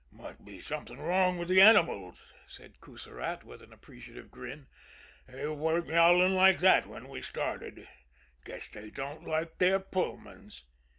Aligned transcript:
"Must 0.11 0.43
be 0.43 0.59
something 0.59 0.97
wrong 0.99 1.37
with 1.37 1.47
the 1.47 1.61
animals," 1.61 2.33
said 2.47 2.81
Coussirat, 2.81 3.43
with 3.43 3.61
an 3.61 3.71
appreciative 3.71 4.31
grin. 4.31 4.65
"They 5.27 5.47
weren't 5.47 5.85
yowling 5.89 6.33
like 6.33 6.57
that 6.61 6.87
when 6.87 7.07
we 7.07 7.21
started 7.21 7.87
guess 8.43 8.67
they 8.67 8.89
don't 8.89 9.27
like 9.27 9.59
their 9.59 9.79
Pullmans." 9.79 10.63